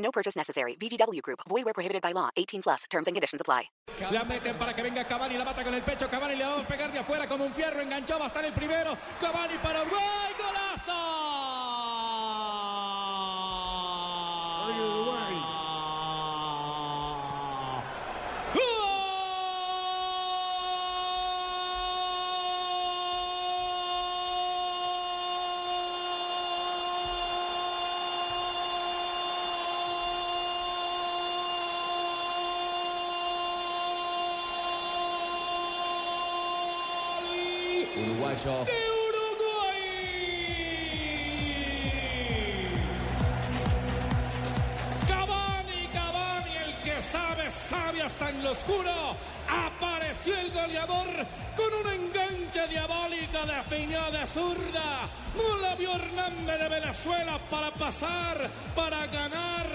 No 0.00 0.10
purchase 0.10 0.36
necessary. 0.36 0.76
VGW 0.80 1.22
Group. 1.22 1.40
Void 1.48 1.64
where 1.64 1.74
prohibited 1.74 2.02
by 2.02 2.12
law. 2.12 2.30
18 2.36 2.62
plus. 2.62 2.84
Terms 2.90 3.06
and 3.06 3.14
conditions 3.14 3.40
apply. 3.40 3.70
La 4.10 4.24
meten 4.24 4.56
para 4.56 4.74
que 4.74 4.82
venga 4.82 5.04
Cavani, 5.04 5.36
la 5.36 5.44
mata 5.44 5.62
con 5.62 5.74
el 5.74 5.82
pecho. 5.82 6.08
Cavani 6.08 6.36
le 6.36 6.44
va 6.44 6.60
a 6.60 6.66
pegar 6.66 6.90
de 6.90 6.98
afuera 6.98 7.28
como 7.28 7.44
un 7.44 7.52
fierro. 7.52 7.80
Enganchó, 7.80 8.18
va 8.18 8.24
a 8.24 8.28
estar 8.28 8.44
el 8.44 8.52
primero. 8.52 8.96
Cavani 9.20 9.58
para 9.58 9.82
Uruguay. 9.82 10.34
¡Golazo! 10.38 11.00
Uruguayo. 37.96 38.64
de 38.64 38.78
Uruguay. 39.08 39.80
Cavani, 45.08 45.88
Cavani, 45.92 46.56
el 46.64 46.74
que 46.84 47.02
sabe, 47.02 47.50
sabe 47.50 48.02
hasta 48.02 48.30
en 48.30 48.44
lo 48.44 48.50
oscuro. 48.52 49.16
Apareció 49.48 50.38
el 50.38 50.52
goleador 50.52 51.08
con 51.56 51.74
un 51.80 51.92
enganche 51.92 52.68
diabólico 52.68 53.38
de 53.46 54.18
de 54.18 54.26
zurda. 54.26 55.08
No 55.36 55.56
la 55.58 55.74
vio 55.74 55.94
Hernández 55.94 56.60
de 56.60 56.68
Venezuela 56.68 57.40
para 57.50 57.72
pasar, 57.72 58.48
para 58.76 59.06
ganar, 59.08 59.66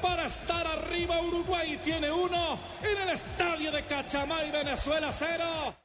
para 0.00 0.26
estar 0.26 0.66
arriba. 0.66 1.20
Uruguay 1.20 1.80
tiene 1.84 2.10
uno 2.12 2.58
en 2.82 2.98
el 3.02 3.08
estadio 3.10 3.72
de 3.72 3.84
Cachamay, 3.84 4.50
Venezuela 4.50 5.10
cero. 5.12 5.80